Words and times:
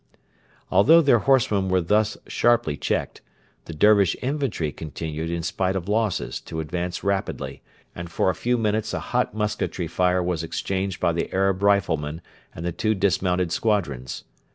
Although 0.71 1.01
their 1.01 1.19
horsemen 1.29 1.69
were 1.69 1.79
thus 1.79 2.17
sharply 2.25 2.75
checked, 2.75 3.21
the 3.65 3.73
Dervish 3.75 4.15
infantry 4.23 4.71
continued 4.71 5.29
in 5.29 5.43
spite 5.43 5.75
of 5.75 5.87
losses 5.87 6.41
to 6.41 6.59
advance 6.59 7.03
rapidly, 7.03 7.61
and 7.93 8.09
for 8.09 8.31
a 8.31 8.33
few 8.33 8.57
minutes 8.57 8.95
a 8.95 8.99
hot 9.13 9.35
musketry 9.35 9.85
fire 9.87 10.23
was 10.23 10.41
exchanged 10.43 10.99
by 10.99 11.13
the 11.13 11.31
Arab 11.31 11.61
riflemen 11.61 12.21
and 12.55 12.65
the 12.65 12.71
two 12.71 12.95
dismounted 12.95 13.51
squadrons. 13.51 14.23